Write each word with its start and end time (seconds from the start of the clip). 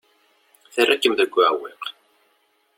Terra-kem 0.73 1.13
deg 1.19 1.33
uɛewwiq. 1.35 1.83